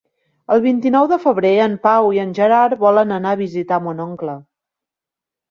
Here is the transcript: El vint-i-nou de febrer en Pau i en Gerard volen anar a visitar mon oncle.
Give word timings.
El 0.53 0.61
vint-i-nou 0.61 1.03
de 1.11 1.19
febrer 1.25 1.51
en 1.65 1.75
Pau 1.83 2.09
i 2.15 2.23
en 2.23 2.33
Gerard 2.39 2.81
volen 2.87 3.15
anar 3.19 3.35
a 3.37 3.41
visitar 3.43 3.81
mon 3.91 4.03
oncle. 4.09 4.37